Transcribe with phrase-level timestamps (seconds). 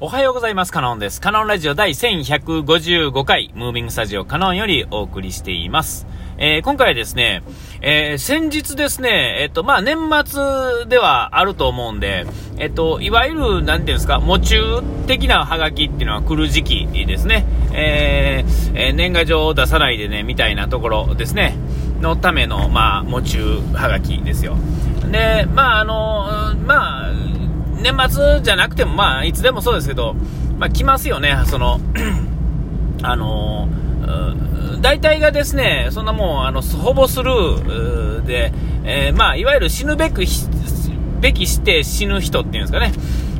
[0.00, 0.70] おはようございます。
[0.70, 1.20] カノンです。
[1.20, 6.06] カノンラジオ第1155回、ムービングスタジオカノンよりお送りしています。
[6.36, 7.42] えー、今回はですね、
[7.80, 12.26] えー、先日ですね、えっと、まあ、年末ではあると思うんで、
[12.58, 17.44] えっと、いわゆる、なんていうんですか、喪中的なハガキっていうのは来る時期ですね。
[17.72, 18.44] え、
[18.74, 21.56] え年賀状を出さないでね、みたいなところですね。
[22.00, 24.56] のための、まあ、喪中ハガキですよ。
[25.10, 27.27] で、まあ、あの、まあ、
[27.80, 30.14] 年末じゃなくても、まあ、いつでもそうですけど、
[30.58, 31.80] まあ、来ますよね、その、
[33.02, 33.68] あの
[34.80, 38.52] 大体がですね、そんなもう、あの、ほぼスルーで、
[38.84, 40.22] えー、まあ、いわゆる死ぬべく、
[41.20, 42.92] べきして死ぬ人っていうんですかね。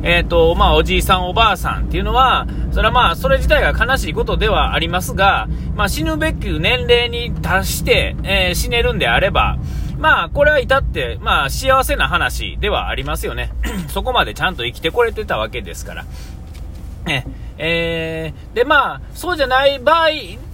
[0.02, 9.58] えっ、ー、と、まあ、おじいさん、おばあさんっていうのは、それはまあ、それ自体が悲しいことではありますが、まあ、死ぬべく年齢に達して、えー、死ねるんであれば、
[9.98, 13.52] まあ、これは至って、まあ、幸せな話ではありますよね。
[13.90, 16.06] そこまでちゃんと生きてこれてたわけですから。
[17.04, 17.26] ね、
[17.58, 20.10] えー、で、まあ、そうじゃない場合っ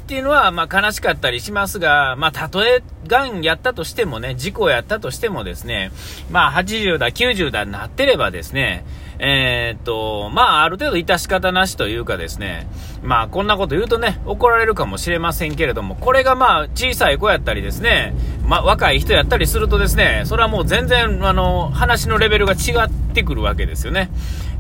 [0.06, 5.92] ていうのは、まあ、悲しかったりしますが、まあ、たとえ、がんやったとしてもね、事故やったとしてもですね、
[6.30, 8.84] まあ、80だ、90だになってればですね、
[9.18, 12.66] えー、っと、まあ、ある程度致し方なしというかですね、
[13.02, 18.14] まあ、こんなこと言うとね、怒られるかもしれませんけれども、これがまあ、小さい子やったりですね、
[18.46, 24.10] まあ、若い人やったりするとですね、それはもう全然、あの、話のレベルが違ってくるわけですよね。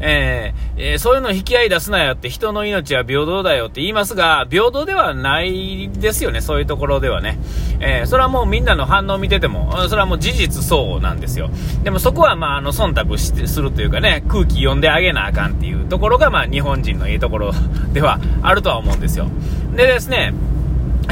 [0.00, 7.38] えー、えー、そういうの引き合い出すなよって人の命は平等だよって言いますが、平等ではないですよね、そういうところではね。
[7.80, 11.50] えー、それはもうみんなの反応を見てても、それはもう事実そうなんですよ。
[11.82, 17.52] でもそこはまあ、あの、忖度してするというかね、空気読んであげなあかんっていうところがまあ、日本人のいいところ
[17.92, 19.28] ではあるとは思うんですよ。
[19.76, 20.34] でですね、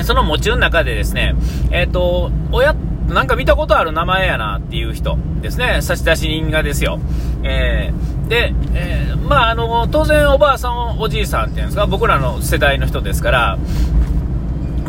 [0.04, 1.34] その餅の中でですね、
[1.70, 2.74] えっ、ー、と、親、
[3.08, 6.98] なんか見たことある名前やなっていう人ですね、差出人がですよ。
[7.42, 13.58] えー、で、えー、まあ、あの、当然おばあさん、おじいさんっていうんですか、僕らの世代の人ですから、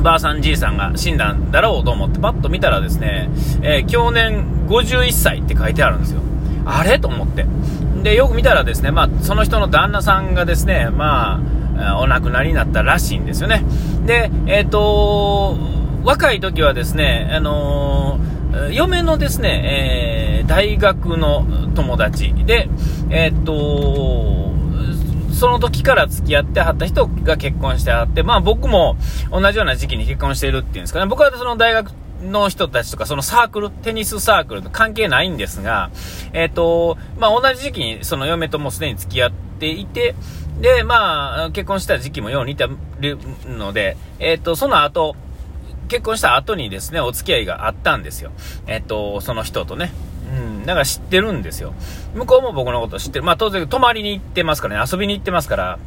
[0.02, 3.30] ばあさんじいさんが死んだんだろうと思ってパッと見たらですね、
[3.62, 6.22] えー、去年51歳って書いてあるんですよ。
[6.66, 7.00] あれ？
[7.00, 7.46] と思って。
[8.02, 11.42] で、よく見たらですね、まあ、その人の旦那さんがですね、ま
[11.78, 13.66] あ、お亡くなりになったらしいんですよね。
[14.06, 15.58] で、えっ、ー、と、
[16.06, 22.70] 若い時はですね、あのー、嫁のですね、えー、大学の友達で、
[23.10, 24.52] えっ、と、
[25.34, 28.96] その時から付き合ってはった人が結婚してはって、まあ僕も
[29.32, 31.92] 同じような時期に結婚しているっていうんですかね、僕はその大学
[32.24, 35.92] の人たちとか、そのサークル、テニスサークルと関係ないんですが、
[36.34, 40.16] えっ、と、まあ、同じ時期にその嫁ともすでに付き合っていて、
[40.62, 42.68] で、まあ、結婚した時期もよう似て
[43.00, 45.16] るので、えっ、と、その後、
[45.88, 48.32] 結婚した後にですね、お付き合いがあったんですよ。
[48.68, 49.92] えっ、と、その人とね。
[50.34, 51.74] うん、だから知ってるんですよ。
[52.16, 53.26] 向こうも僕のこと知ってる。
[53.26, 55.80] まあ当然泊まりに行ってますからね、遊びに行ってますから、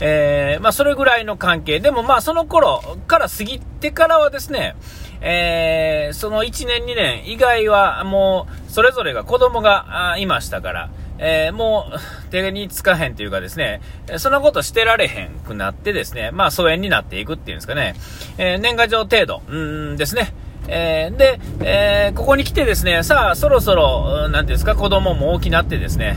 [0.00, 1.80] えー、まあそれぐらいの関係。
[1.80, 4.76] でもまあその頃から過ぎてからはですね、
[5.20, 10.90] えー、その1年2年以外はもうそれぞれが子供がいましたから、
[11.22, 13.82] えー、もう手につかへんというかですね、
[14.16, 17.94] そんなことしてられへんくなってですね、まあ疎遠になっていくっていうんですかね、
[18.38, 19.56] えー、年賀状程度、う
[19.92, 20.32] んですね。
[20.68, 26.16] えー、で、え、ここに来てですね、さあ、そろそろ、なんですか、子供も大きなってですね、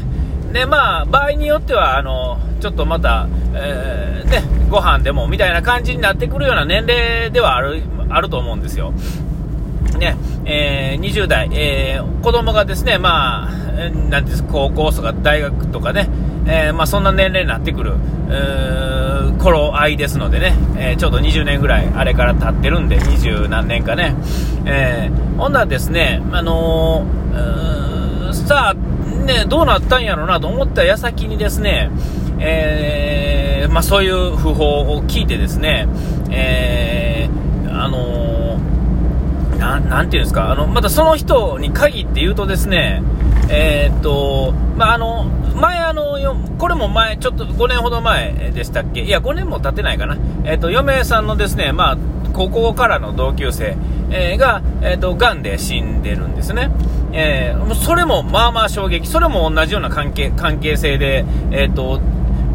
[0.53, 8.93] で、まあ、場合によっては、あの、ちょっとまた、えー、ね、ご飯でもみたいな感じになってくるような年齢ではある、あると思うんですよ。
[10.03, 16.09] ね、えー、20代、えー、子供がですね、まあ、なんです高校とか大学とかね、
[16.45, 17.95] えー、まあ、そんな年齢になってくる、
[19.39, 24.15] 頃合いですのでね、えー、ちょうど20年ぐらいあれから経ってるんで、20何年かね、
[24.65, 31.89] えー、ほんならですね、あのー、さあ、ね、どうなったんやろうなと思った矢先にですね、
[32.39, 35.87] えー、まあ、そういう訃報を聞いてですね、
[36.29, 38.22] えー、あのー、
[39.89, 43.03] なんていうんですか、あの、またその人に限って言うとですね、
[43.49, 46.17] えー、っと、まあ、あの、前あの、
[46.57, 49.01] これも前、ちょっと5年ほど前でしたっけ？
[49.01, 50.18] いや、5年も経ってないかな。
[50.45, 51.97] えっと、嫁さんのですね、まあ、
[52.33, 53.75] 高校からの同級生、
[54.09, 56.71] えー、が、えっと、癌で死んでるんですね。
[57.12, 62.01] えー、それもまあまあ衝撃、それも同じような関係関係性で、えーと、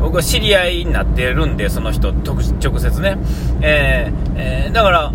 [0.01, 3.19] 僕は知り合いになってるんで、その人、直接ね。
[3.61, 5.13] えー、えー、だから、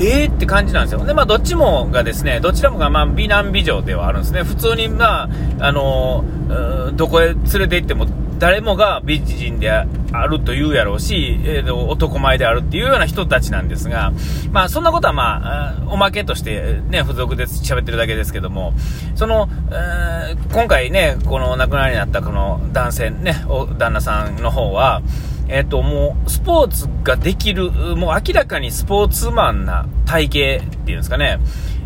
[0.00, 1.04] えーって感じなんですよ。
[1.04, 4.42] で、まあ、どっちもがですね、どちらもが、まあ、美男美女ではあるんですね。
[4.42, 5.28] 普通に、まあ、
[5.60, 8.06] あのー、どこへ連れて行っても、
[8.38, 9.84] 誰もが美人であ
[10.26, 14.12] るというやろうし、えー、男前であるっていうような人たちなんですが、
[14.50, 18.72] まあ、そんなことはまあ、おまけとしてね、付属で喋ってるだけですけども、
[19.14, 23.34] その、えー、今回ね、この亡くなりになったこの男性ね、
[23.78, 25.02] 旦那さんの方は、
[25.50, 31.38] えっ、ー、と、もう、スポーツができる、もう明らかにスポーツマンな体型っていうんですかね。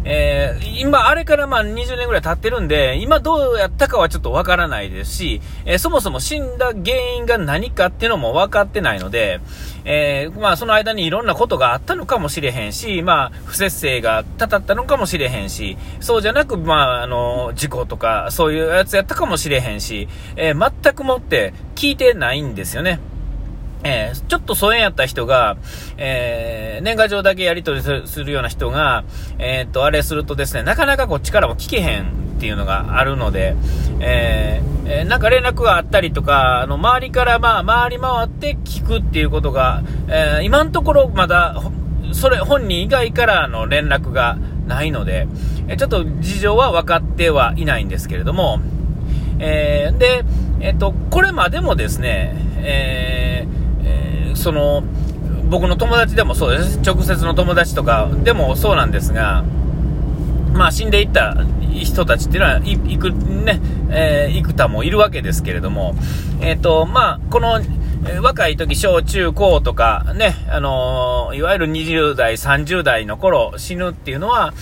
[0.07, 9.41] えー、今、あれからまあ20年ぐらい経ってるんで、今どうやったかはちょっとわからないですし、えー、そもそも死んだ原因が何かっていうのも分かってないので、
[9.87, 20.07] えー、まあその間にいろんなことがあったのかもしれへんし、まあ不節制がたたったのかもしれへんし、そうじゃなく、まああの、事故とかそういうやつやったかもしれへんし、
[20.37, 23.01] え全くもって聞いてないんですよね。
[23.85, 25.59] えー、ちょっと疎遠やった人が、
[25.99, 29.05] えー、年賀状だけやり取りするような人が、
[29.39, 33.55] えー、っと、あれするとですね、なかなかこっちからも聞けへんっていうのがあるので、
[34.01, 41.63] えー、なんか連絡があったりとか、あの、周りからまあ、回り回って聞くっていうことが、え今のところまだ、
[42.13, 45.29] それ、本人以外からの連絡がないので、
[45.69, 48.61] えちょっと事情は分かってはいないんですけれども、
[49.39, 50.25] えで、
[50.61, 53.65] えっと、これまでもですね、えー
[54.35, 54.83] その、
[55.49, 56.81] 僕の友達でもそうです。
[56.81, 59.45] 直接の友達とかでもそうなんですが、
[60.53, 61.37] まあ死んでいった
[61.73, 63.61] 人たちっていうのは、いく、ね、
[63.91, 65.95] えー、幾多もいるわけですけれども、
[66.41, 67.61] えっ、ー、と、まあ、この、
[68.21, 74.53] 若い時、小中高とか、ね、あのー、いわゆる20代、30代の頃死ぬっていうのは、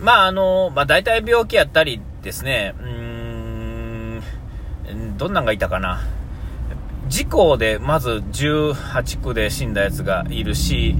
[0.00, 2.84] まあ、あのまあ、大体病気やったりですね、う
[4.94, 6.00] ん、どんなんがいたかな。
[7.12, 10.96] 事故でまず18区で死んだやつがいるし、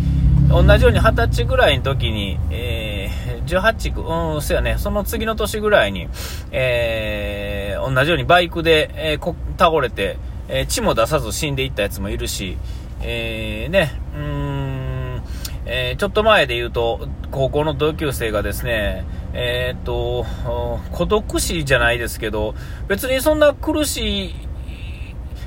[0.50, 6.08] 同じように20歳ぐらいの時に、えー、18区、うん、そうやね、その次の年ぐらいに、
[6.50, 10.18] えー、同じようにバイクで、えー、倒れて、
[10.48, 12.58] えー、血も出さず死んでいったやつもいるし、
[13.00, 15.22] えー、ね、うん、
[15.64, 20.26] えー、ちょっと前で言うと、高校の同級生がですね、えー、っと、
[20.90, 22.54] 孤独死じゃないですけど、
[22.86, 24.34] 別にそんな苦しい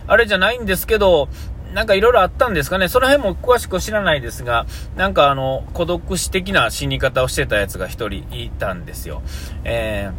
[0.07, 1.29] あれじゃないんですけど、
[1.73, 2.87] なんかいろいろあったんですかね。
[2.87, 4.65] その辺も詳しく知らないですが、
[4.95, 9.21] なんかあの、孤独死的な死に方をしてたやつが一人いたんですよ。
[9.65, 10.09] え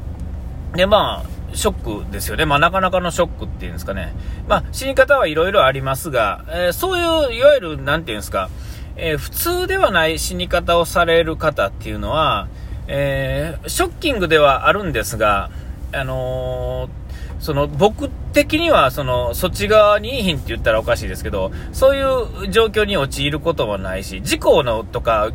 [0.73, 2.45] ー、で、まあ、ショックですよね。
[2.45, 4.13] まあ、なかなかのショックっていうんですかね。
[4.47, 8.51] まあ、死に方はいろいろありますが、えー、そういう、いわゆる、なんていうんですか、
[8.97, 12.49] えー、普通ではない死に方をされる方っていうのは、
[12.87, 15.51] えー、ショッキングではあるんですが、
[15.93, 17.06] あのー
[17.39, 22.03] その僕的にはそのそっち側にいいひんって言ったらおかしいですけど、そうい
[22.47, 25.31] う状況に陥ることもないし、事故のとか、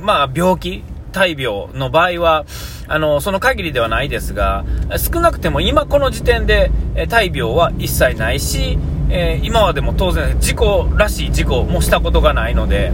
[0.00, 2.44] まあ病気、大病の場合は、
[2.88, 4.64] あの、その限りではないですが、
[4.96, 8.78] 少なくても今この時点で、え大病は一切ないし、
[9.10, 12.92] えー、今はでも当然事故らしい事故もしたことがないので、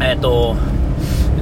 [0.00, 0.56] えっ、ー、と、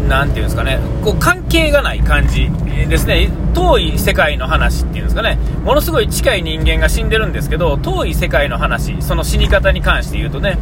[0.09, 2.51] なんていうんですかね、こう関係がない感じ
[2.89, 10.59] ですね、遠い世界の話っていうんですかね、ものすごい近い人間が死んでるんですけど、遠い世界の話、その死に方に関して言うとね、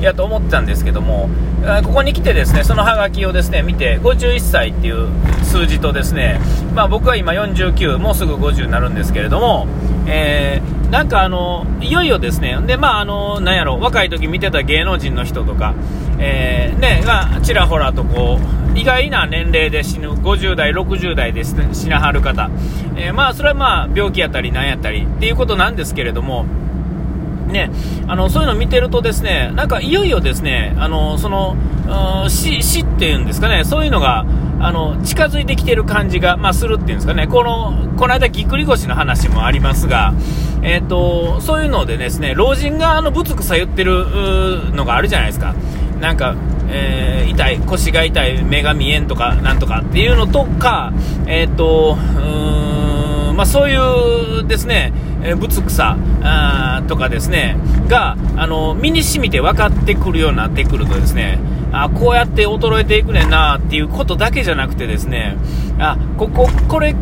[0.00, 1.30] いやと思ってたんですけども、
[1.82, 5.08] ここに来てですね、そのハガキをですね、見て、51歳っていう
[5.50, 6.40] 数字とですね、
[6.74, 9.66] まあ僕は今49、もうすぐ50になるんですけれども、
[10.06, 15.74] えー、なんかあの、いよいよですね、で、まああの、なんやろ、若い時見てた芸能人の人とか、
[16.20, 18.38] えー、ね、がちらほらとこ
[18.74, 22.48] う、意外な年齢で死ぬ50代、60代で死なはる方、
[22.96, 26.46] えー、まあそれはまあ病気やったりなんやったりっていうことなんですけれども、
[27.50, 27.70] ね、
[28.06, 31.56] あのそういうのを見てるとですねなんかいよいよですねあのその
[32.28, 34.24] 死っていうんですかねそういうのが
[34.60, 40.12] あの近づいてきてる感じが、まあ、するっていうんですかねこのこの間ぎっくり腰の話もありますが、
[40.62, 45.54] えーと、そういうのでですね老人があのぶつくさ言ってるのがあるじゃないですか。
[46.00, 46.34] なんか
[46.72, 50.92] えー、痛い、腰が痛い、目が見えんとか、なんとかっていうのとか、
[51.26, 55.96] え、ー、と、うーんまあ、そういうですね、えー、ぶつくさ
[56.82, 57.56] とかですね、
[57.88, 61.38] が、あの、身に染みて分かってくるようになってくるとですね、
[61.72, 65.36] あこうやって衰えていくねんなっていうことだけじゃなくてですね、
[65.78, 66.94] あ、ここ、これ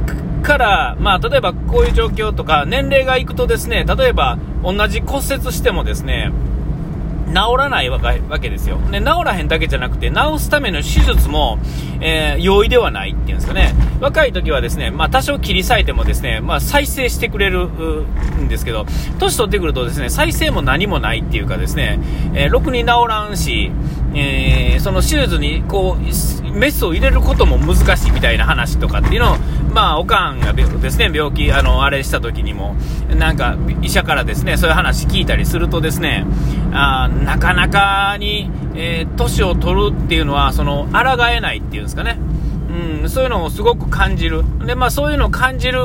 [0.42, 6.32] から、まあ、例えばこういう状況とか、年齢がいくとですね、例えば同じ骨折してもですね、
[7.28, 8.00] 治らないわ
[8.40, 8.78] けですよ。
[8.90, 11.58] で、治らへんだけじゃなくて、治すための手術も、
[12.00, 13.75] えー、容易ではないっていうんですかね。
[14.00, 18.86] 若い時はですね、まあ多少切り裂いてもですね、まあ再生してくれるんですけど、
[19.18, 21.98] 年取ってくるとですね、再生も何もないっていうかですね、
[22.34, 23.72] えー、ろくに治らんし、
[24.14, 29.36] えー、そのシューズにこうメスを入れることも難しいみたいな話とかっていうのを、
[29.74, 32.74] まあ、おかんがですね病気、あのあれした時にも、
[33.16, 36.24] なんか医者からですねそういう話聞いたりすると、ですね
[36.72, 42.18] あなかなかに、えー、年を取るっていうのは、その抗えないっていうんですかね、
[42.68, 45.80] うん、そういうのをすごく感じる、でまあ、そういうのを感じる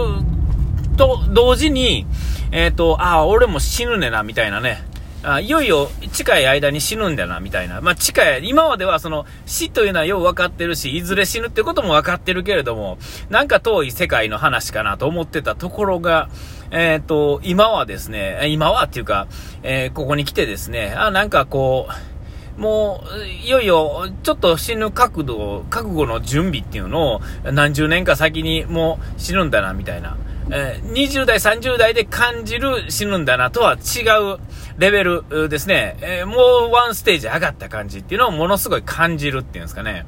[0.98, 2.06] と同時に、
[2.52, 4.84] えっ、ー、とああ、俺も死ぬねなみたいなね。
[5.25, 7.80] あいよいよ近い間に死ぬんだな、みたいな。
[7.80, 12.98] まあ、近い、今まではその死というのはよう分かってるし、いずれ死ぬってことも分かってるけれども、
[13.30, 16.30] なんか遠い世界の話かなと思ってたところが、
[16.72, 19.28] えっ、ー、と、今はですね、今はっていうか、
[19.63, 22.12] えー、ここに来てですね、あ、なんかこう、
[22.58, 30.18] もう、いよいよ、ちょっと死ぬ覚悟、覚悟の準備っていうのを、何十年か先にもう死ぬんだな、みたいな。
[30.52, 34.02] え、20代、30代で感じる死ぬんだなとは違
[34.36, 34.40] う
[34.78, 35.98] レベルですね。
[36.02, 40.06] え、もうワンステージ上がった感じっていうのをものすごい感じるっていうんですかね。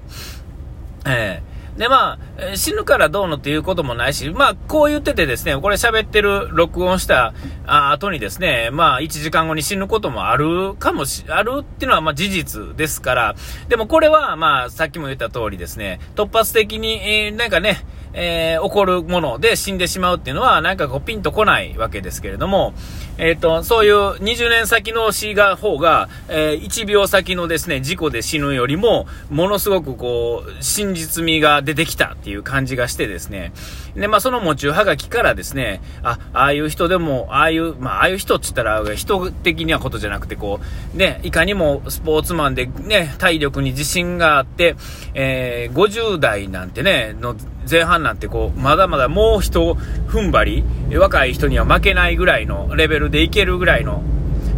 [1.05, 7.33] えーで、まあ、死ぬからどうのっていうこともないし、まあ、こう言っててですね、これ喋ってる、録音した
[7.65, 13.35] 後にですね、まあ、1時間後に死ぬこともあるかもし、あるっていうのは、まあ、事実ですから、
[13.67, 22.73] でもこれは、まあ、さっきも言った通りですね、突発的に、えー、なんかね、えー、起こるもので死んでしまうっていうのは、なんかこうピンとこないわけですけれども、
[23.17, 33.53] えっ、ー、と、そういう20年先の死が方が、えー、1秒先のですね、事故で死ぬよりも、ものすごくこう、真実味が出てきたっていう感じがしてですね、
[33.95, 40.59] で、まあその持ちはがきからですね、あ、ああいう人でも、ああいう、まあああいう人って言ったら、人的にはことじゃなくて、こ
[40.93, 44.75] う、ね、いかにもスポーツマンでね、体力に自信があって、
[45.13, 47.35] えー、50代なんてね、の
[47.69, 49.75] 前半なんてこう、まだまだもう一
[50.07, 54.03] 踏ん張り、若い人には負けないぐらいのレベルでいけるぐらいの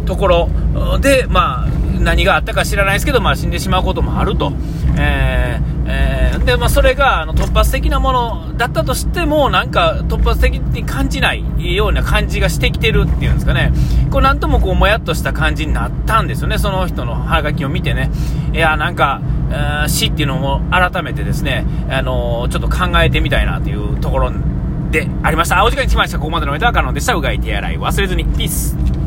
[0.06, 0.48] ところ
[1.00, 1.68] で、まあ、
[2.00, 4.52] 何があったか知らないですけど、まあ、死んでしまうこともあると。
[4.98, 13.72] えーえー、で、まあ、それがあの突発的なものだったとしても、なんか突発的に感じないような感じがしてきてるっていうんですかね。
[14.10, 16.58] こう、なんともこう、もやっとした感じになったんですよね。
[16.58, 18.10] その人のハガキを見てね。
[18.52, 19.22] いや、なんか、
[19.86, 24.32] 死っていうのも改めてですね、あのー、ちょっと考えてみたいなというところ
[24.90, 25.64] でありました。
[25.64, 26.18] お時間に来ました。
[26.18, 27.14] ここまでのメタカノンでした。
[27.14, 28.24] うがい手洗い忘れずに。
[28.24, 28.97] ピース。